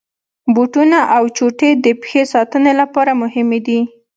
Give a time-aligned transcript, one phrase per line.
[0.53, 3.79] بوټونه او چوټي د پښې ساتني لپاره مهمي دي.